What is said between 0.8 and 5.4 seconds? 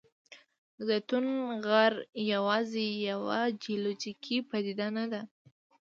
زیتون غر یوازې یوه جیولوجیکي پدیده نه ده.